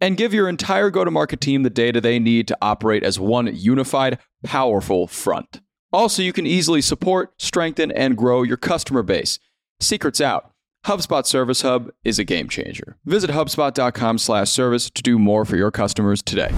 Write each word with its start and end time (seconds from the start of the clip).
And 0.00 0.16
give 0.16 0.32
your 0.32 0.48
entire 0.48 0.90
go 0.90 1.04
to 1.04 1.10
market 1.10 1.40
team 1.40 1.64
the 1.64 1.70
data 1.70 2.00
they 2.00 2.18
need 2.18 2.46
to 2.48 2.58
operate 2.62 3.02
as 3.02 3.18
one 3.18 3.54
unified, 3.54 4.18
powerful 4.44 5.06
front. 5.08 5.60
Also, 5.92 6.22
you 6.22 6.32
can 6.32 6.46
easily 6.46 6.80
support, 6.80 7.32
strengthen, 7.38 7.90
and 7.90 8.16
grow 8.16 8.42
your 8.42 8.56
customer 8.56 9.02
base. 9.02 9.40
Secrets 9.80 10.20
out. 10.20 10.52
HubSpot 10.86 11.26
Service 11.26 11.62
Hub 11.62 11.90
is 12.04 12.18
a 12.20 12.24
game 12.24 12.48
changer. 12.48 12.96
Visit 13.04 13.30
hubspot.com/service 13.30 14.90
to 14.90 15.02
do 15.02 15.18
more 15.18 15.44
for 15.44 15.56
your 15.56 15.72
customers 15.72 16.22
today. 16.22 16.52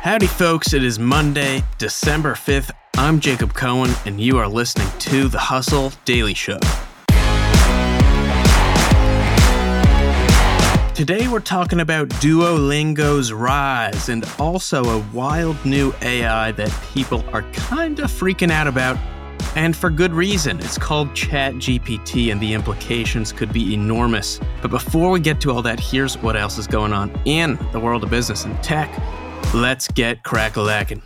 Howdy, 0.00 0.26
folks. 0.26 0.72
It 0.72 0.84
is 0.84 0.98
Monday, 0.98 1.62
December 1.78 2.34
5th. 2.34 2.70
I'm 2.96 3.20
Jacob 3.20 3.52
Cohen, 3.54 3.90
and 4.06 4.20
you 4.20 4.38
are 4.38 4.48
listening 4.48 4.88
to 5.00 5.28
The 5.28 5.38
Hustle 5.38 5.92
Daily 6.04 6.34
Show. 6.34 6.58
Today, 10.94 11.26
we're 11.26 11.40
talking 11.40 11.80
about 11.80 12.08
Duolingo's 12.08 13.32
rise 13.32 14.08
and 14.08 14.24
also 14.38 14.84
a 14.84 15.04
wild 15.12 15.56
new 15.64 15.92
AI 16.02 16.52
that 16.52 16.70
people 16.92 17.24
are 17.32 17.42
kind 17.50 17.98
of 17.98 18.08
freaking 18.12 18.52
out 18.52 18.68
about. 18.68 18.96
And 19.56 19.74
for 19.74 19.90
good 19.90 20.12
reason. 20.12 20.60
It's 20.60 20.78
called 20.78 21.08
ChatGPT, 21.08 22.30
and 22.30 22.40
the 22.40 22.54
implications 22.54 23.32
could 23.32 23.52
be 23.52 23.74
enormous. 23.74 24.38
But 24.62 24.70
before 24.70 25.10
we 25.10 25.18
get 25.18 25.40
to 25.40 25.50
all 25.50 25.62
that, 25.62 25.80
here's 25.80 26.16
what 26.18 26.36
else 26.36 26.58
is 26.58 26.68
going 26.68 26.92
on 26.92 27.10
in 27.24 27.58
the 27.72 27.80
world 27.80 28.04
of 28.04 28.10
business 28.10 28.44
and 28.44 28.62
tech. 28.62 28.96
Let's 29.52 29.88
get 29.88 30.22
crack-a-lacking. 30.22 31.02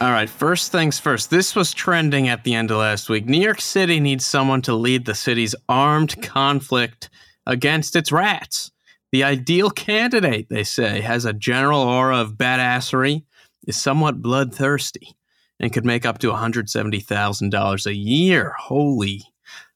All 0.00 0.12
right, 0.12 0.30
first 0.30 0.72
things 0.72 0.98
first. 0.98 1.28
This 1.28 1.54
was 1.54 1.74
trending 1.74 2.28
at 2.28 2.42
the 2.42 2.54
end 2.54 2.70
of 2.70 2.78
last 2.78 3.10
week. 3.10 3.26
New 3.26 3.38
York 3.38 3.60
City 3.60 4.00
needs 4.00 4.24
someone 4.24 4.62
to 4.62 4.74
lead 4.74 5.04
the 5.04 5.14
city's 5.14 5.54
armed 5.68 6.22
conflict 6.22 7.10
against 7.46 7.94
its 7.94 8.10
rats. 8.10 8.70
The 9.12 9.24
ideal 9.24 9.68
candidate, 9.68 10.48
they 10.48 10.64
say, 10.64 11.02
has 11.02 11.26
a 11.26 11.34
general 11.34 11.82
aura 11.82 12.16
of 12.16 12.38
badassery, 12.38 13.24
is 13.66 13.76
somewhat 13.76 14.22
bloodthirsty, 14.22 15.14
and 15.58 15.70
could 15.70 15.84
make 15.84 16.06
up 16.06 16.16
to 16.20 16.32
$170,000 16.32 17.86
a 17.86 17.94
year. 17.94 18.54
Holy 18.58 19.22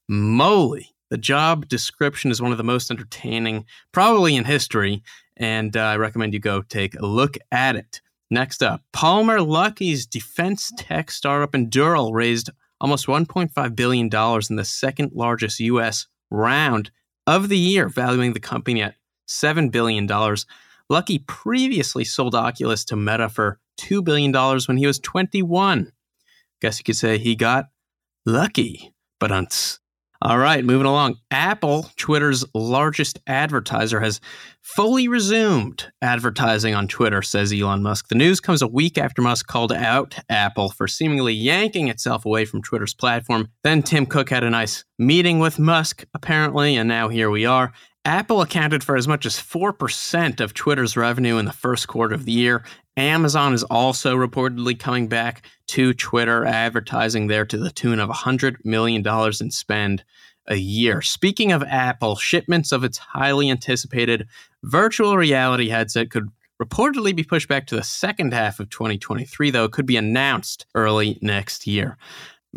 moly. 0.07 0.95
The 1.11 1.19
job 1.19 1.67
description 1.67 2.31
is 2.31 2.41
one 2.41 2.51
of 2.51 2.57
the 2.57 2.63
most 2.63 2.89
entertaining, 2.89 3.65
probably 3.91 4.35
in 4.35 4.45
history, 4.45 5.03
and 5.37 5.77
uh, 5.77 5.81
I 5.81 5.97
recommend 5.97 6.33
you 6.33 6.39
go 6.39 6.63
take 6.63 6.99
a 6.99 7.05
look 7.05 7.37
at 7.51 7.75
it. 7.75 8.01
Next 8.31 8.63
up, 8.63 8.83
Palmer 8.91 9.37
Luckey's 9.39 10.05
defense 10.05 10.71
tech 10.77 11.11
startup 11.11 11.51
Anduril 11.51 12.13
raised 12.13 12.49
almost 12.81 13.05
$1.5 13.05 13.75
billion 13.75 14.05
in 14.07 14.55
the 14.55 14.65
second 14.65 15.11
largest 15.13 15.59
U.S. 15.59 16.07
round 16.31 16.91
of 17.27 17.49
the 17.49 17.57
year, 17.57 17.87
valuing 17.87 18.33
the 18.33 18.39
company 18.39 18.81
at 18.81 18.95
$7 19.27 19.71
billion. 19.71 20.07
Luckey 20.07 21.25
previously 21.25 22.03
sold 22.03 22.35
Oculus 22.35 22.85
to 22.85 22.95
Meta 22.95 23.29
for 23.29 23.59
$2 23.79 24.03
billion 24.03 24.33
when 24.67 24.77
he 24.77 24.87
was 24.87 24.99
21. 24.99 25.91
Guess 26.61 26.79
you 26.79 26.83
could 26.83 26.95
say 26.95 27.17
he 27.17 27.35
got 27.35 27.69
lucky, 28.25 28.93
but 29.19 29.31
unts. 29.31 29.79
All 30.21 30.37
right, 30.37 30.63
moving 30.63 30.87
along. 30.87 31.17
Apple, 31.29 31.89
Twitter's 31.97 32.45
largest 32.53 33.19
advertiser, 33.27 33.99
has 33.99 34.21
fully 34.61 35.07
resumed 35.07 35.91
advertising 36.01 36.73
on 36.73 36.87
Twitter, 36.87 37.21
says 37.21 37.53
Elon 37.53 37.83
Musk. 37.83 38.07
The 38.07 38.15
news 38.15 38.39
comes 38.39 38.61
a 38.61 38.67
week 38.67 38.97
after 38.97 39.21
Musk 39.21 39.47
called 39.47 39.73
out 39.73 40.15
Apple 40.29 40.69
for 40.69 40.87
seemingly 40.87 41.33
yanking 41.33 41.89
itself 41.89 42.25
away 42.25 42.45
from 42.45 42.61
Twitter's 42.61 42.93
platform. 42.93 43.49
Then 43.63 43.83
Tim 43.83 44.05
Cook 44.05 44.29
had 44.29 44.43
a 44.43 44.49
nice 44.49 44.85
meeting 44.97 45.39
with 45.39 45.59
Musk, 45.59 46.05
apparently, 46.13 46.77
and 46.77 46.87
now 46.87 47.09
here 47.09 47.29
we 47.29 47.45
are. 47.45 47.73
Apple 48.05 48.41
accounted 48.41 48.83
for 48.83 48.95
as 48.95 49.07
much 49.07 49.25
as 49.25 49.35
4% 49.35 50.39
of 50.39 50.53
Twitter's 50.53 50.95
revenue 50.95 51.37
in 51.37 51.45
the 51.45 51.51
first 51.51 51.87
quarter 51.87 52.13
of 52.13 52.25
the 52.25 52.31
year. 52.31 52.63
Amazon 52.97 53.53
is 53.53 53.63
also 53.63 54.15
reportedly 54.15 54.77
coming 54.77 55.07
back 55.07 55.45
to 55.67 55.93
Twitter, 55.93 56.45
advertising 56.45 57.27
there 57.27 57.45
to 57.45 57.57
the 57.57 57.71
tune 57.71 57.99
of 57.99 58.09
$100 58.09 58.63
million 58.63 59.03
in 59.41 59.51
spend 59.51 60.03
a 60.47 60.55
year. 60.55 61.01
Speaking 61.01 61.51
of 61.51 61.63
Apple, 61.63 62.15
shipments 62.15 62.71
of 62.71 62.83
its 62.83 62.97
highly 62.97 63.49
anticipated 63.49 64.27
virtual 64.63 65.17
reality 65.17 65.69
headset 65.69 66.09
could 66.09 66.29
reportedly 66.61 67.15
be 67.15 67.23
pushed 67.23 67.49
back 67.49 67.67
to 67.67 67.75
the 67.75 67.83
second 67.83 68.33
half 68.33 68.59
of 68.59 68.69
2023, 68.69 69.51
though 69.51 69.65
it 69.65 69.71
could 69.71 69.85
be 69.85 69.97
announced 69.97 70.65
early 70.73 71.19
next 71.21 71.67
year. 71.67 71.97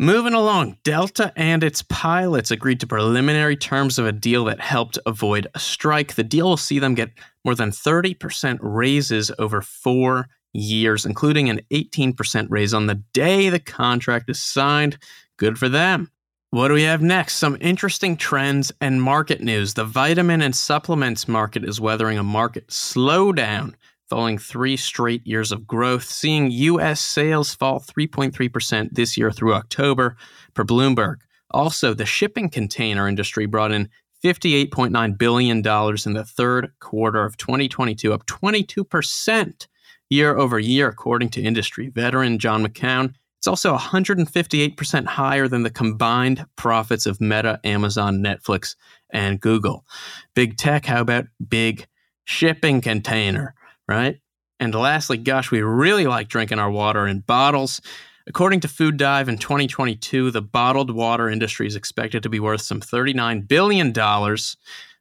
Moving 0.01 0.33
along, 0.33 0.77
Delta 0.85 1.33
and 1.35 1.61
its 1.61 1.81
pilots 1.81 2.51
agreed 2.51 2.79
to 2.79 2.87
preliminary 2.87 3.57
terms 3.57 3.99
of 3.99 4.05
a 4.05 4.13
deal 4.13 4.45
that 4.45 4.61
helped 4.61 4.97
avoid 5.05 5.45
a 5.53 5.59
strike. 5.59 6.15
The 6.15 6.23
deal 6.23 6.47
will 6.47 6.55
see 6.55 6.79
them 6.79 6.95
get 6.95 7.11
more 7.43 7.53
than 7.53 7.71
30% 7.71 8.59
raises 8.61 9.29
over 9.37 9.61
four 9.61 10.29
years, 10.53 11.05
including 11.05 11.49
an 11.49 11.59
18% 11.73 12.47
raise 12.49 12.73
on 12.73 12.87
the 12.87 13.03
day 13.11 13.49
the 13.49 13.59
contract 13.59 14.29
is 14.29 14.41
signed. 14.41 14.97
Good 15.35 15.59
for 15.59 15.67
them. 15.67 16.09
What 16.51 16.69
do 16.69 16.75
we 16.75 16.83
have 16.83 17.01
next? 17.01 17.35
Some 17.35 17.57
interesting 17.59 18.15
trends 18.15 18.71
and 18.79 19.01
market 19.01 19.41
news. 19.41 19.73
The 19.73 19.83
vitamin 19.83 20.41
and 20.41 20.55
supplements 20.55 21.27
market 21.27 21.65
is 21.65 21.81
weathering 21.81 22.17
a 22.17 22.23
market 22.23 22.67
slowdown 22.67 23.73
following 24.09 24.37
three 24.37 24.75
straight 24.75 25.25
years 25.25 25.51
of 25.51 25.67
growth, 25.67 26.03
seeing 26.03 26.49
U.S. 26.51 26.99
sales 26.99 27.53
fall 27.53 27.79
3.3% 27.79 28.89
this 28.91 29.15
year 29.15 29.31
through 29.31 29.53
October, 29.53 30.17
per 30.55 30.65
Bloomberg. 30.65 31.17
Also, 31.51 31.93
the 31.93 32.05
shipping 32.05 32.49
container 32.49 33.07
industry 33.07 33.45
brought 33.45 33.71
in 33.71 33.87
$58.9 34.23 35.17
billion 35.17 35.57
in 35.57 36.13
the 36.13 36.25
third 36.25 36.71
quarter 36.79 37.23
of 37.23 37.37
2022, 37.37 38.11
up 38.11 38.25
22% 38.25 39.67
year 40.09 40.35
over 40.35 40.59
year, 40.59 40.89
according 40.89 41.29
to 41.29 41.41
industry 41.41 41.87
veteran 41.89 42.39
John 42.39 42.65
McCown. 42.65 43.13
It's 43.37 43.47
also 43.47 43.77
158% 43.77 45.05
higher 45.05 45.47
than 45.47 45.63
the 45.63 45.69
combined 45.69 46.45
profits 46.57 47.05
of 47.05 47.21
Meta, 47.21 47.59
Amazon, 47.63 48.17
Netflix, 48.17 48.75
and 49.11 49.39
Google. 49.39 49.85
Big 50.33 50.57
tech, 50.57 50.85
how 50.85 50.99
about 50.99 51.27
big 51.47 51.87
shipping 52.25 52.81
container? 52.81 53.55
Right? 53.89 54.19
And 54.59 54.75
lastly, 54.75 55.17
gosh, 55.17 55.51
we 55.51 55.61
really 55.61 56.05
like 56.05 56.27
drinking 56.27 56.59
our 56.59 56.69
water 56.69 57.07
in 57.07 57.21
bottles. 57.21 57.81
According 58.27 58.59
to 58.59 58.67
Food 58.67 58.97
Dive 58.97 59.27
in 59.27 59.39
2022, 59.39 60.29
the 60.29 60.41
bottled 60.41 60.91
water 60.91 61.27
industry 61.29 61.65
is 61.65 61.75
expected 61.75 62.21
to 62.21 62.29
be 62.29 62.39
worth 62.39 62.61
some 62.61 62.81
$39 62.81 63.47
billion. 63.47 63.91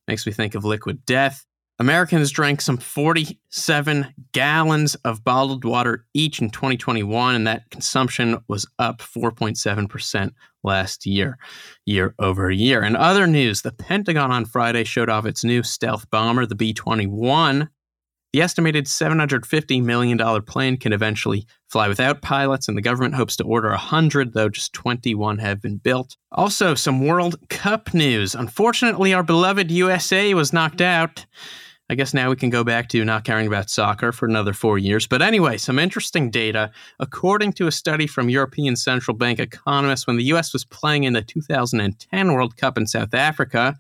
Makes 0.06 0.26
me 0.26 0.32
think 0.32 0.54
of 0.54 0.64
liquid 0.64 1.04
death. 1.04 1.44
Americans 1.80 2.32
drank 2.32 2.60
some 2.60 2.78
47 2.78 4.14
gallons 4.32 4.94
of 4.96 5.22
bottled 5.22 5.64
water 5.64 6.06
each 6.14 6.40
in 6.40 6.50
2021, 6.50 7.34
and 7.34 7.46
that 7.46 7.70
consumption 7.70 8.38
was 8.48 8.66
up 8.78 8.98
4.7% 8.98 10.32
last 10.64 11.06
year, 11.06 11.38
year 11.84 12.14
over 12.18 12.50
year. 12.50 12.82
In 12.82 12.96
other 12.96 13.26
news, 13.26 13.62
the 13.62 13.70
Pentagon 13.70 14.32
on 14.32 14.44
Friday 14.44 14.82
showed 14.82 15.10
off 15.10 15.26
its 15.26 15.44
new 15.44 15.62
stealth 15.62 16.10
bomber, 16.10 16.46
the 16.46 16.56
B 16.56 16.72
21. 16.72 17.68
The 18.34 18.42
estimated 18.42 18.84
$750 18.84 19.82
million 19.82 20.42
plane 20.42 20.76
can 20.76 20.92
eventually 20.92 21.46
fly 21.68 21.88
without 21.88 22.20
pilots, 22.20 22.68
and 22.68 22.76
the 22.76 22.82
government 22.82 23.14
hopes 23.14 23.36
to 23.36 23.44
order 23.44 23.70
100, 23.70 24.34
though 24.34 24.50
just 24.50 24.74
21 24.74 25.38
have 25.38 25.62
been 25.62 25.78
built. 25.78 26.16
Also, 26.32 26.74
some 26.74 27.06
World 27.06 27.36
Cup 27.48 27.94
news. 27.94 28.34
Unfortunately, 28.34 29.14
our 29.14 29.22
beloved 29.22 29.70
USA 29.70 30.34
was 30.34 30.52
knocked 30.52 30.82
out. 30.82 31.24
I 31.90 31.94
guess 31.94 32.12
now 32.12 32.28
we 32.28 32.36
can 32.36 32.50
go 32.50 32.64
back 32.64 32.90
to 32.90 33.02
not 33.02 33.24
caring 33.24 33.46
about 33.46 33.70
soccer 33.70 34.12
for 34.12 34.26
another 34.26 34.52
four 34.52 34.76
years. 34.76 35.06
But 35.06 35.22
anyway, 35.22 35.56
some 35.56 35.78
interesting 35.78 36.30
data. 36.30 36.70
According 37.00 37.54
to 37.54 37.66
a 37.66 37.72
study 37.72 38.06
from 38.06 38.28
European 38.28 38.76
Central 38.76 39.16
Bank 39.16 39.38
economists, 39.38 40.06
when 40.06 40.18
the 40.18 40.24
US 40.24 40.52
was 40.52 40.66
playing 40.66 41.04
in 41.04 41.14
the 41.14 41.22
2010 41.22 42.32
World 42.34 42.58
Cup 42.58 42.76
in 42.76 42.86
South 42.86 43.14
Africa, 43.14 43.78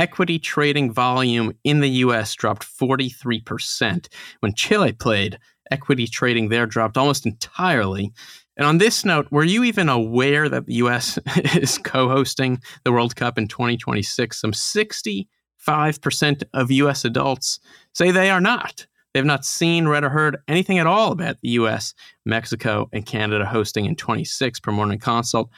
equity 0.00 0.38
trading 0.38 0.90
volume 0.90 1.52
in 1.62 1.80
the 1.80 1.90
US 2.04 2.34
dropped 2.34 2.66
43%. 2.66 4.08
When 4.40 4.54
Chile 4.54 4.92
played, 4.92 5.38
equity 5.70 6.06
trading 6.06 6.48
there 6.48 6.64
dropped 6.64 6.96
almost 6.96 7.26
entirely. 7.26 8.10
And 8.56 8.66
on 8.66 8.78
this 8.78 9.04
note, 9.04 9.30
were 9.30 9.44
you 9.44 9.62
even 9.62 9.90
aware 9.90 10.48
that 10.48 10.64
the 10.64 10.72
US 10.74 11.18
is 11.54 11.76
co 11.76 12.08
hosting 12.08 12.62
the 12.84 12.92
World 12.92 13.14
Cup 13.14 13.36
in 13.36 13.46
2026? 13.46 14.40
Some 14.40 14.52
65% 14.52 16.42
of 16.54 16.70
US 16.70 17.04
adults 17.04 17.60
say 17.92 18.10
they 18.10 18.30
are 18.30 18.40
not. 18.40 18.86
They've 19.12 19.22
not 19.22 19.44
seen, 19.44 19.86
read, 19.86 20.04
or 20.04 20.08
heard 20.08 20.38
anything 20.48 20.78
at 20.78 20.86
all 20.86 21.12
about 21.12 21.36
the 21.42 21.50
US, 21.50 21.92
Mexico, 22.24 22.88
and 22.90 23.04
Canada 23.04 23.44
hosting 23.44 23.84
in 23.84 23.96
26 23.96 24.60
per 24.60 24.72
morning 24.72 24.98
consult. 24.98 25.50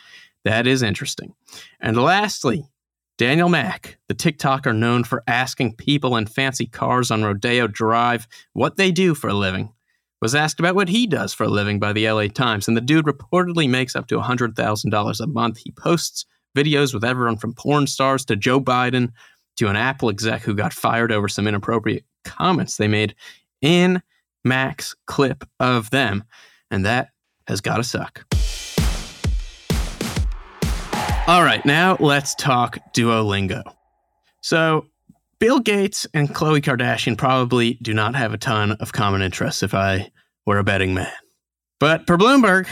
That 0.45 0.67
is 0.67 0.83
interesting. 0.83 1.33
And 1.81 1.97
lastly, 1.97 2.65
Daniel 3.23 3.49
Mac, 3.49 3.99
the 4.09 4.17
TikToker 4.17 4.77
known 4.77 5.05
for 5.05 5.23
asking 5.29 5.77
people 5.77 6.17
in 6.17 6.27
fancy 6.27 6.67
cars 6.67 7.09
on 7.09 7.23
Rodeo 7.23 7.69
Drive 7.69 8.27
what 8.53 8.77
they 8.77 8.91
do 8.91 9.15
for 9.15 9.29
a 9.29 9.33
living, 9.33 9.73
was 10.21 10.35
asked 10.35 10.59
about 10.59 10.75
what 10.75 10.89
he 10.89 11.07
does 11.07 11.33
for 11.33 11.45
a 11.45 11.49
living 11.49 11.79
by 11.79 11.93
the 11.93 12.11
LA 12.11 12.27
Times. 12.27 12.67
And 12.67 12.77
the 12.77 12.81
dude 12.81 13.05
reportedly 13.05 13.71
makes 13.71 13.95
up 13.95 14.09
to 14.09 14.19
$100,000 14.19 15.21
a 15.21 15.27
month. 15.29 15.59
He 15.59 15.71
posts 15.71 16.27
videos 16.57 16.93
with 16.93 17.05
everyone 17.05 17.37
from 17.37 17.55
porn 17.55 17.87
stars 17.87 18.25
to 18.25 18.35
Joe 18.35 18.61
Biden 18.61 19.13
to 19.59 19.69
an 19.69 19.77
Apple 19.77 20.11
exec 20.11 20.43
who 20.43 20.57
got 20.57 20.73
fired 20.73 21.13
over 21.13 21.29
some 21.29 21.47
inappropriate 21.47 22.05
comments 22.25 22.77
they 22.77 22.89
made 22.89 23.15
in 23.61 24.03
Mac's 24.45 24.97
clip 25.07 25.45
of 25.61 25.91
them. 25.91 26.25
And 26.73 26.85
that 26.87 27.11
has 27.47 27.61
got 27.61 27.77
to 27.77 27.85
suck. 27.85 28.25
All 31.29 31.45
right, 31.45 31.65
now 31.65 31.97
let's 32.01 32.35
talk 32.35 32.79
Duolingo. 32.93 33.63
So, 34.41 34.89
Bill 35.39 35.61
Gates 35.61 36.05
and 36.13 36.29
Khloe 36.29 36.61
Kardashian 36.61 37.17
probably 37.17 37.75
do 37.75 37.95
not 37.95 38.17
have 38.17 38.35
a 38.35 38.39
ton 38.39 38.73
of 38.73 38.93
common 38.93 39.23
interests 39.23 39.63
if 39.63 39.73
I 39.73 40.11
were 40.47 40.59
a 40.59 40.65
betting 40.65 40.95
man. 40.95 41.13
But 41.79 42.09
per 42.09 42.19
Bloomberg, 42.19 42.67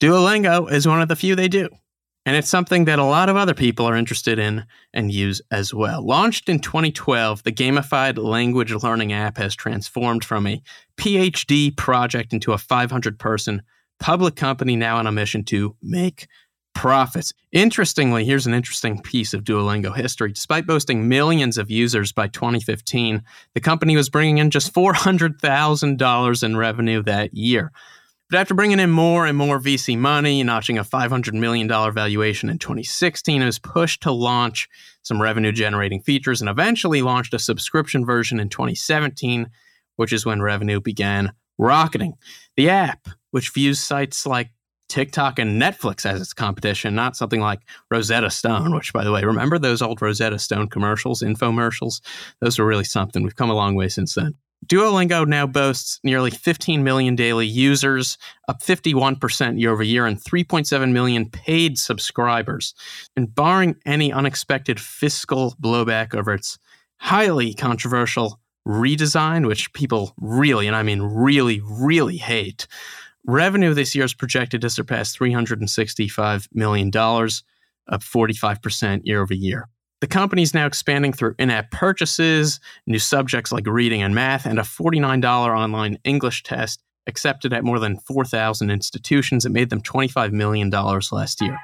Duolingo 0.00 0.70
is 0.70 0.86
one 0.86 1.02
of 1.02 1.08
the 1.08 1.16
few 1.16 1.34
they 1.34 1.48
do. 1.48 1.68
And 2.24 2.36
it's 2.36 2.48
something 2.48 2.84
that 2.84 3.00
a 3.00 3.04
lot 3.04 3.28
of 3.28 3.36
other 3.36 3.54
people 3.54 3.86
are 3.86 3.96
interested 3.96 4.38
in 4.38 4.64
and 4.94 5.10
use 5.10 5.42
as 5.50 5.74
well. 5.74 6.06
Launched 6.06 6.48
in 6.48 6.60
2012, 6.60 7.42
the 7.42 7.52
gamified 7.52 8.16
language 8.16 8.72
learning 8.72 9.12
app 9.12 9.38
has 9.38 9.56
transformed 9.56 10.24
from 10.24 10.46
a 10.46 10.62
PhD 10.96 11.76
project 11.76 12.32
into 12.32 12.52
a 12.52 12.58
500 12.58 13.18
person 13.18 13.62
public 13.98 14.36
company 14.36 14.76
now 14.76 14.98
on 14.98 15.08
a 15.08 15.12
mission 15.12 15.42
to 15.46 15.74
make 15.82 16.28
profits. 16.78 17.34
Interestingly, 17.50 18.24
here's 18.24 18.46
an 18.46 18.54
interesting 18.54 19.02
piece 19.02 19.34
of 19.34 19.42
Duolingo 19.42 19.96
history. 19.96 20.30
Despite 20.30 20.64
boasting 20.64 21.08
millions 21.08 21.58
of 21.58 21.72
users 21.72 22.12
by 22.12 22.28
2015, 22.28 23.20
the 23.54 23.60
company 23.60 23.96
was 23.96 24.08
bringing 24.08 24.38
in 24.38 24.50
just 24.50 24.72
$400,000 24.72 26.42
in 26.44 26.56
revenue 26.56 27.02
that 27.02 27.34
year. 27.34 27.72
But 28.30 28.38
after 28.38 28.54
bringing 28.54 28.78
in 28.78 28.90
more 28.90 29.26
and 29.26 29.36
more 29.36 29.58
VC 29.58 29.98
money, 29.98 30.40
notching 30.44 30.78
a 30.78 30.84
$500 30.84 31.32
million 31.32 31.66
valuation 31.66 32.48
in 32.48 32.58
2016, 32.58 33.42
it 33.42 33.44
was 33.44 33.58
pushed 33.58 34.02
to 34.02 34.12
launch 34.12 34.68
some 35.02 35.20
revenue 35.20 35.50
generating 35.50 36.00
features 36.00 36.40
and 36.40 36.48
eventually 36.48 37.02
launched 37.02 37.34
a 37.34 37.40
subscription 37.40 38.06
version 38.06 38.38
in 38.38 38.48
2017, 38.48 39.48
which 39.96 40.12
is 40.12 40.24
when 40.24 40.42
revenue 40.42 40.80
began 40.80 41.32
rocketing. 41.58 42.14
The 42.56 42.70
app, 42.70 43.08
which 43.32 43.50
views 43.50 43.80
sites 43.80 44.24
like 44.24 44.52
TikTok 44.88 45.38
and 45.38 45.60
Netflix 45.60 46.06
as 46.06 46.20
its 46.20 46.32
competition, 46.32 46.94
not 46.94 47.16
something 47.16 47.40
like 47.40 47.60
Rosetta 47.90 48.30
Stone, 48.30 48.74
which, 48.74 48.92
by 48.92 49.04
the 49.04 49.12
way, 49.12 49.24
remember 49.24 49.58
those 49.58 49.82
old 49.82 50.00
Rosetta 50.00 50.38
Stone 50.38 50.68
commercials, 50.68 51.22
infomercials? 51.22 52.00
Those 52.40 52.58
were 52.58 52.66
really 52.66 52.84
something. 52.84 53.22
We've 53.22 53.36
come 53.36 53.50
a 53.50 53.54
long 53.54 53.74
way 53.74 53.88
since 53.88 54.14
then. 54.14 54.34
Duolingo 54.66 55.26
now 55.26 55.46
boasts 55.46 56.00
nearly 56.02 56.30
15 56.30 56.82
million 56.82 57.14
daily 57.14 57.46
users, 57.46 58.18
up 58.48 58.60
51% 58.60 59.60
year 59.60 59.70
over 59.70 59.82
year, 59.82 60.04
and 60.04 60.20
3.7 60.20 60.92
million 60.92 61.30
paid 61.30 61.78
subscribers. 61.78 62.74
And 63.16 63.32
barring 63.32 63.76
any 63.86 64.12
unexpected 64.12 64.80
fiscal 64.80 65.54
blowback 65.62 66.14
over 66.14 66.34
its 66.34 66.58
highly 66.98 67.54
controversial 67.54 68.40
redesign, 68.66 69.46
which 69.46 69.72
people 69.72 70.12
really, 70.20 70.66
and 70.66 70.76
I 70.76 70.82
mean 70.82 71.00
really, 71.02 71.62
really 71.64 72.16
hate, 72.16 72.66
Revenue 73.28 73.74
this 73.74 73.94
year 73.94 74.06
is 74.06 74.14
projected 74.14 74.62
to 74.62 74.70
surpass 74.70 75.14
$365 75.14 76.48
million, 76.54 76.88
up 76.88 78.02
45% 78.02 79.00
year 79.04 79.20
over 79.20 79.34
year. 79.34 79.68
The 80.00 80.06
company 80.06 80.40
is 80.40 80.54
now 80.54 80.64
expanding 80.64 81.12
through 81.12 81.34
in 81.38 81.50
app 81.50 81.70
purchases, 81.70 82.58
new 82.86 82.98
subjects 82.98 83.52
like 83.52 83.66
reading 83.66 84.00
and 84.00 84.14
math, 84.14 84.46
and 84.46 84.58
a 84.58 84.62
$49 84.62 85.22
online 85.24 85.98
English 86.04 86.42
test 86.42 86.82
accepted 87.06 87.52
at 87.52 87.64
more 87.64 87.78
than 87.78 87.98
4,000 87.98 88.70
institutions. 88.70 89.44
It 89.44 89.52
made 89.52 89.68
them 89.68 89.82
$25 89.82 90.32
million 90.32 90.70
last 90.70 91.42
year. 91.42 91.58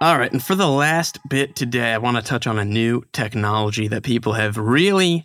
All 0.00 0.18
right, 0.18 0.32
and 0.32 0.42
for 0.42 0.56
the 0.56 0.68
last 0.68 1.20
bit 1.28 1.54
today, 1.54 1.92
I 1.92 1.98
want 1.98 2.16
to 2.16 2.24
touch 2.24 2.48
on 2.48 2.58
a 2.58 2.64
new 2.64 3.04
technology 3.12 3.86
that 3.86 4.02
people 4.02 4.32
have 4.32 4.56
really 4.56 5.24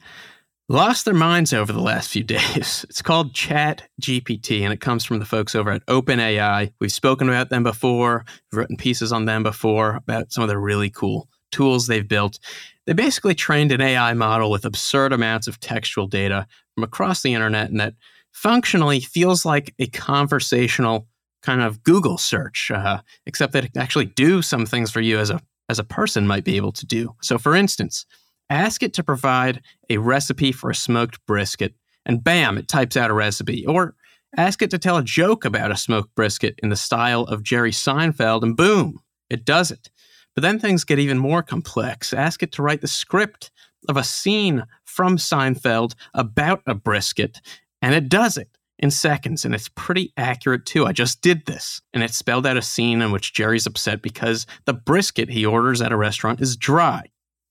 lost 0.70 1.04
their 1.04 1.16
minds 1.16 1.52
over 1.52 1.74
the 1.74 1.82
last 1.82 2.10
few 2.10 2.24
days. 2.26 2.86
It's 2.90 3.02
called 3.02 3.34
Chat 3.34 3.90
GPT, 4.02 4.62
and 4.62 4.72
it 4.72 4.80
comes 4.80 5.04
from 5.04 5.20
the 5.20 5.26
folks 5.26 5.56
over 5.56 5.72
at 5.72 5.86
OpenAI. 5.88 6.72
We've 6.80 6.92
spoken 6.92 7.28
about 7.28 7.50
them 7.50 7.64
before, 7.64 8.24
we've 8.52 8.60
written 8.60 8.78
pieces 8.78 9.12
on 9.12 9.26
them 9.26 9.44
before 9.44 9.96
about 9.96 10.32
some 10.32 10.44
of 10.44 10.48
the 10.48 10.58
really 10.58 10.90
cool 10.90 11.28
tools 11.52 11.88
they've 11.88 12.08
built. 12.08 12.40
They 12.86 12.94
basically 12.94 13.36
trained 13.36 13.72
an 13.72 13.82
AI 13.82 14.14
model 14.14 14.52
with 14.52 14.66
absurd 14.66 15.12
amounts 15.12 15.48
of 15.48 15.60
textual 15.60 16.08
data 16.08 16.48
from 16.76 16.84
across 16.84 17.22
the 17.24 17.34
internet, 17.34 17.70
and 17.70 17.80
that 17.80 17.96
functionally 18.32 19.00
feels 19.00 19.46
like 19.46 19.74
a 19.80 19.88
conversational 19.88 21.08
kind 21.42 21.62
of 21.62 21.84
Google 21.84 22.18
search, 22.18 22.70
uh, 22.72 23.02
except 23.26 23.54
that 23.54 23.66
it 23.66 23.78
actually 23.78 24.06
do 24.06 24.42
some 24.42 24.66
things 24.66 24.92
for 24.92 25.02
you 25.02 25.18
as 25.18 25.30
a 25.30 25.42
as 25.70 25.78
a 25.78 25.84
person 25.84 26.26
might 26.26 26.44
be 26.44 26.58
able 26.58 26.72
to 26.72 26.86
do. 26.86 27.16
So, 27.22 27.38
for 27.38 27.56
instance, 27.56 28.06
ask 28.50 28.84
it 28.84 28.94
to 28.96 29.04
provide 29.04 29.62
a 29.90 29.98
recipe 29.98 30.52
for 30.52 30.70
a 30.70 30.76
smoked 30.76 31.26
brisket, 31.26 31.76
and 32.06 32.24
bam, 32.24 32.58
it 32.58 32.68
types 32.68 32.98
out 32.98 33.12
a 33.12 33.14
recipe. 33.14 33.66
Or 33.66 33.96
ask 34.38 34.62
it 34.62 34.72
to 34.72 34.78
tell 34.78 34.98
a 34.98 35.04
joke 35.04 35.46
about 35.46 35.72
a 35.72 35.78
smoked 35.78 36.16
brisket 36.16 36.60
in 36.64 36.70
the 36.70 36.76
style 36.76 37.24
of 37.24 37.44
Jerry 37.44 37.72
Seinfeld, 37.72 38.44
and 38.44 38.56
boom, 38.56 39.00
it 39.30 39.46
does 39.46 39.72
it. 39.72 39.90
But 40.36 40.42
then 40.42 40.60
things 40.60 40.84
get 40.84 41.00
even 41.00 41.18
more 41.18 41.44
complex. 41.44 42.14
Ask 42.14 42.44
it 42.44 42.52
to 42.54 42.62
write 42.62 42.82
the 42.82 42.88
script 42.88 43.52
of 43.88 43.98
a 43.98 44.04
scene 44.04 44.64
from 44.86 45.18
Seinfeld 45.18 45.96
about 46.14 46.62
a 46.66 46.76
brisket, 46.76 47.42
and 47.82 47.94
it 47.94 48.10
does 48.10 48.38
it 48.38 48.50
in 48.78 48.92
seconds, 48.92 49.44
and 49.44 49.54
it's 49.54 49.70
pretty 49.76 50.14
accurate 50.16 50.66
too. 50.66 50.86
I 50.86 50.94
just 50.94 51.22
did 51.22 51.46
this, 51.46 51.82
and 51.94 52.02
it 52.02 52.14
spelled 52.14 52.46
out 52.46 52.58
a 52.58 52.62
scene 52.62 53.02
in 53.02 53.12
which 53.12 53.34
Jerry's 53.34 53.68
upset 53.68 54.02
because 54.02 54.46
the 54.66 54.74
brisket 54.74 55.30
he 55.30 55.46
orders 55.46 55.82
at 55.82 55.92
a 55.92 55.98
restaurant 55.98 56.42
is 56.42 56.56
dry. 56.56 57.04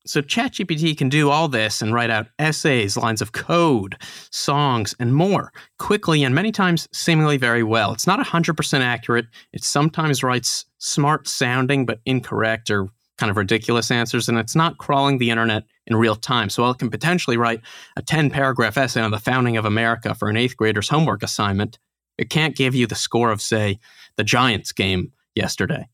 So 0.08 0.22
ChatGPT 0.22 0.96
can 0.96 1.10
do 1.10 1.28
all 1.28 1.48
this 1.48 1.82
and 1.82 1.92
write 1.92 2.08
out 2.08 2.28
essays, 2.38 2.96
lines 2.96 3.20
of 3.20 3.32
code, 3.32 3.96
songs, 4.30 4.94
and 4.98 5.14
more 5.14 5.52
quickly 5.78 6.24
and 6.24 6.34
many 6.34 6.50
times 6.50 6.88
seemingly 6.92 7.36
very 7.36 7.62
well. 7.62 7.92
It's 7.92 8.06
not 8.06 8.18
100% 8.18 8.80
accurate. 8.80 9.26
It 9.52 9.62
sometimes 9.62 10.22
writes 10.22 10.64
smart 10.78 11.28
sounding 11.28 11.84
but 11.84 12.00
incorrect 12.06 12.70
or 12.70 12.88
kind 13.18 13.30
of 13.30 13.36
ridiculous 13.36 13.90
answers, 13.90 14.30
and 14.30 14.38
it's 14.38 14.54
not 14.54 14.78
crawling 14.78 15.18
the 15.18 15.28
internet 15.28 15.64
in 15.86 15.96
real 15.96 16.16
time. 16.16 16.48
So 16.48 16.62
while 16.62 16.72
it 16.72 16.78
can 16.78 16.88
potentially 16.88 17.36
write 17.36 17.60
a 17.96 18.00
10 18.00 18.30
paragraph 18.30 18.78
essay 18.78 19.02
on 19.02 19.10
the 19.10 19.18
founding 19.18 19.58
of 19.58 19.66
America 19.66 20.14
for 20.14 20.30
an 20.30 20.38
eighth 20.38 20.56
grader's 20.56 20.88
homework 20.88 21.22
assignment, 21.22 21.78
it 22.16 22.30
can't 22.30 22.56
give 22.56 22.74
you 22.74 22.86
the 22.86 22.94
score 22.94 23.30
of, 23.30 23.42
say, 23.42 23.78
the 24.16 24.24
Giants 24.24 24.72
game 24.72 25.12
yesterday. 25.34 25.86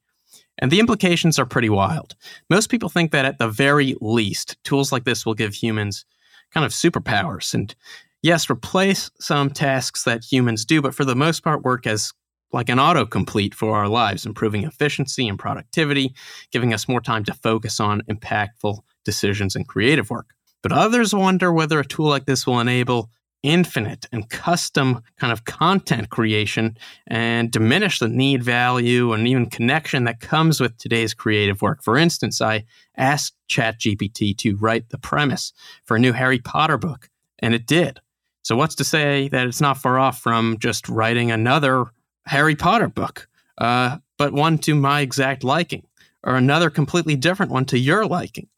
And 0.58 0.70
the 0.70 0.80
implications 0.80 1.38
are 1.38 1.46
pretty 1.46 1.68
wild. 1.68 2.14
Most 2.48 2.70
people 2.70 2.88
think 2.88 3.10
that 3.10 3.24
at 3.24 3.38
the 3.38 3.48
very 3.48 3.96
least, 4.00 4.56
tools 4.64 4.92
like 4.92 5.04
this 5.04 5.26
will 5.26 5.34
give 5.34 5.54
humans 5.54 6.04
kind 6.52 6.64
of 6.64 6.72
superpowers 6.72 7.54
and, 7.54 7.74
yes, 8.22 8.48
replace 8.48 9.10
some 9.20 9.50
tasks 9.50 10.04
that 10.04 10.24
humans 10.24 10.64
do, 10.64 10.80
but 10.80 10.94
for 10.94 11.04
the 11.04 11.16
most 11.16 11.42
part, 11.42 11.62
work 11.62 11.86
as 11.86 12.12
like 12.52 12.68
an 12.68 12.78
autocomplete 12.78 13.52
for 13.52 13.76
our 13.76 13.88
lives, 13.88 14.24
improving 14.24 14.62
efficiency 14.62 15.26
and 15.26 15.38
productivity, 15.38 16.14
giving 16.52 16.72
us 16.72 16.88
more 16.88 17.00
time 17.00 17.24
to 17.24 17.34
focus 17.34 17.80
on 17.80 18.02
impactful 18.02 18.78
decisions 19.04 19.56
and 19.56 19.66
creative 19.66 20.08
work. 20.08 20.30
But 20.62 20.70
others 20.70 21.12
wonder 21.12 21.52
whether 21.52 21.80
a 21.80 21.84
tool 21.84 22.08
like 22.08 22.26
this 22.26 22.46
will 22.46 22.60
enable 22.60 23.10
infinite 23.44 24.06
and 24.10 24.30
custom 24.30 25.02
kind 25.18 25.32
of 25.32 25.44
content 25.44 26.08
creation 26.08 26.76
and 27.06 27.50
diminish 27.52 27.98
the 27.98 28.08
need 28.08 28.42
value 28.42 29.12
and 29.12 29.28
even 29.28 29.46
connection 29.46 30.04
that 30.04 30.18
comes 30.18 30.60
with 30.60 30.76
today's 30.78 31.12
creative 31.12 31.60
work. 31.60 31.82
For 31.82 31.98
instance, 31.98 32.40
I 32.40 32.64
asked 32.96 33.36
ChatGPT 33.50 34.36
to 34.38 34.56
write 34.56 34.88
the 34.88 34.98
premise 34.98 35.52
for 35.84 35.96
a 35.96 36.00
new 36.00 36.12
Harry 36.12 36.38
Potter 36.38 36.78
book, 36.78 37.10
and 37.38 37.54
it 37.54 37.66
did. 37.66 38.00
So, 38.42 38.56
what's 38.56 38.74
to 38.76 38.84
say 38.84 39.28
that 39.28 39.46
it's 39.46 39.60
not 39.60 39.78
far 39.78 39.98
off 39.98 40.20
from 40.20 40.58
just 40.58 40.88
writing 40.88 41.30
another 41.30 41.84
Harry 42.26 42.56
Potter 42.56 42.88
book, 42.88 43.28
uh, 43.58 43.98
but 44.16 44.32
one 44.32 44.56
to 44.58 44.74
my 44.74 45.02
exact 45.02 45.44
liking, 45.44 45.86
or 46.22 46.36
another 46.36 46.70
completely 46.70 47.14
different 47.14 47.52
one 47.52 47.66
to 47.66 47.78
your 47.78 48.06
liking? 48.06 48.48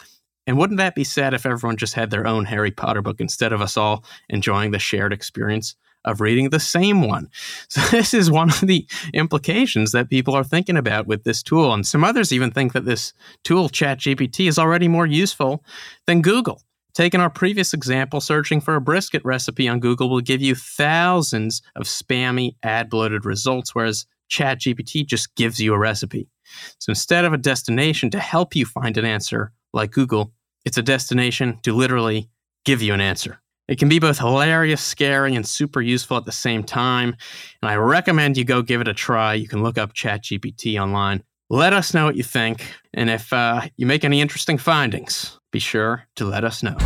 And 0.46 0.56
wouldn't 0.56 0.78
that 0.78 0.94
be 0.94 1.04
sad 1.04 1.34
if 1.34 1.44
everyone 1.44 1.76
just 1.76 1.94
had 1.94 2.10
their 2.10 2.26
own 2.26 2.44
Harry 2.44 2.70
Potter 2.70 3.02
book 3.02 3.20
instead 3.20 3.52
of 3.52 3.60
us 3.60 3.76
all 3.76 4.04
enjoying 4.28 4.70
the 4.70 4.78
shared 4.78 5.12
experience 5.12 5.74
of 6.06 6.20
reading 6.20 6.50
the 6.50 6.60
same 6.60 7.02
one. 7.02 7.28
So, 7.68 7.80
this 7.90 8.14
is 8.14 8.30
one 8.30 8.50
of 8.50 8.60
the 8.60 8.86
implications 9.12 9.90
that 9.92 10.08
people 10.08 10.34
are 10.34 10.44
thinking 10.44 10.76
about 10.76 11.06
with 11.06 11.24
this 11.24 11.42
tool. 11.42 11.74
And 11.74 11.84
some 11.84 12.04
others 12.04 12.32
even 12.32 12.52
think 12.52 12.72
that 12.72 12.84
this 12.84 13.12
tool, 13.42 13.68
ChatGPT, 13.68 14.48
is 14.48 14.58
already 14.58 14.86
more 14.86 15.06
useful 15.06 15.64
than 16.06 16.22
Google. 16.22 16.62
Taking 16.94 17.20
our 17.20 17.28
previous 17.28 17.74
example, 17.74 18.20
searching 18.20 18.60
for 18.60 18.76
a 18.76 18.80
brisket 18.80 19.22
recipe 19.24 19.68
on 19.68 19.80
Google 19.80 20.08
will 20.08 20.20
give 20.20 20.40
you 20.40 20.54
thousands 20.54 21.60
of 21.74 21.82
spammy, 21.82 22.54
ad 22.62 22.88
bloated 22.88 23.26
results, 23.26 23.74
whereas 23.74 24.06
ChatGPT 24.30 25.04
just 25.04 25.34
gives 25.34 25.60
you 25.60 25.74
a 25.74 25.78
recipe. 25.78 26.28
So 26.78 26.90
instead 26.90 27.24
of 27.24 27.32
a 27.32 27.38
destination 27.38 28.10
to 28.10 28.18
help 28.18 28.56
you 28.56 28.64
find 28.64 28.96
an 28.96 29.04
answer 29.04 29.52
like 29.74 29.90
Google, 29.90 30.32
it's 30.66 30.76
a 30.76 30.82
destination 30.82 31.58
to 31.62 31.72
literally 31.72 32.28
give 32.66 32.82
you 32.82 32.92
an 32.92 33.00
answer. 33.00 33.40
It 33.68 33.78
can 33.78 33.88
be 33.88 33.98
both 33.98 34.18
hilarious, 34.18 34.82
scary, 34.82 35.34
and 35.34 35.46
super 35.46 35.80
useful 35.80 36.16
at 36.16 36.24
the 36.24 36.32
same 36.32 36.62
time. 36.62 37.16
And 37.62 37.70
I 37.70 37.76
recommend 37.76 38.36
you 38.36 38.44
go 38.44 38.62
give 38.62 38.80
it 38.80 38.88
a 38.88 38.94
try. 38.94 39.34
You 39.34 39.48
can 39.48 39.62
look 39.62 39.78
up 39.78 39.94
ChatGPT 39.94 40.80
online. 40.80 41.22
Let 41.48 41.72
us 41.72 41.94
know 41.94 42.04
what 42.04 42.16
you 42.16 42.24
think. 42.24 42.66
And 42.92 43.08
if 43.08 43.32
uh, 43.32 43.62
you 43.76 43.86
make 43.86 44.04
any 44.04 44.20
interesting 44.20 44.58
findings, 44.58 45.38
be 45.52 45.60
sure 45.60 46.04
to 46.16 46.24
let 46.24 46.44
us 46.44 46.62
know. 46.62 46.76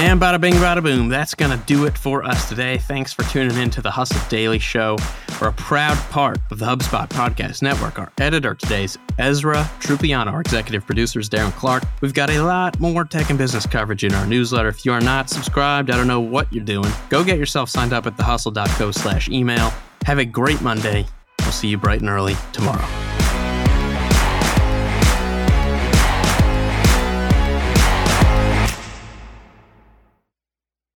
And 0.00 0.18
bada 0.18 0.40
bing, 0.40 0.54
bada 0.54 0.82
boom. 0.82 1.10
That's 1.10 1.34
going 1.34 1.50
to 1.56 1.62
do 1.66 1.84
it 1.84 1.96
for 1.96 2.24
us 2.24 2.48
today. 2.48 2.78
Thanks 2.78 3.12
for 3.12 3.22
tuning 3.24 3.58
in 3.58 3.68
to 3.68 3.82
the 3.82 3.90
Hustle 3.90 4.18
Daily 4.30 4.58
Show. 4.58 4.96
We're 5.38 5.48
a 5.48 5.52
proud 5.52 5.98
part 6.10 6.38
of 6.50 6.58
the 6.58 6.64
HubSpot 6.64 7.06
Podcast 7.06 7.60
Network. 7.60 7.98
Our 7.98 8.10
editor 8.16 8.54
today 8.54 8.84
is 8.84 8.98
Ezra 9.18 9.70
Trupiano. 9.80 10.32
Our 10.32 10.40
executive 10.40 10.86
producer 10.86 11.20
is 11.20 11.28
Darren 11.28 11.52
Clark. 11.52 11.82
We've 12.00 12.14
got 12.14 12.30
a 12.30 12.42
lot 12.42 12.80
more 12.80 13.04
tech 13.04 13.28
and 13.28 13.38
business 13.38 13.66
coverage 13.66 14.02
in 14.02 14.14
our 14.14 14.26
newsletter. 14.26 14.70
If 14.70 14.86
you 14.86 14.92
are 14.92 15.02
not 15.02 15.28
subscribed, 15.28 15.90
I 15.90 15.98
don't 15.98 16.08
know 16.08 16.20
what 16.20 16.50
you're 16.50 16.64
doing. 16.64 16.90
Go 17.10 17.22
get 17.22 17.36
yourself 17.36 17.68
signed 17.68 17.92
up 17.92 18.06
at 18.06 18.16
thehustle.co 18.16 18.92
slash 18.92 19.28
email. 19.28 19.70
Have 20.06 20.18
a 20.18 20.24
great 20.24 20.62
Monday. 20.62 21.04
We'll 21.40 21.52
see 21.52 21.68
you 21.68 21.76
bright 21.76 22.00
and 22.00 22.08
early 22.08 22.36
tomorrow. 22.54 23.09